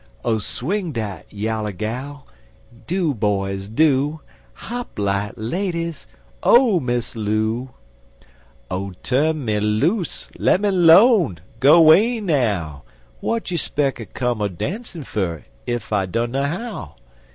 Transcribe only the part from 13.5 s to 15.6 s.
you speck I come a dancin' fer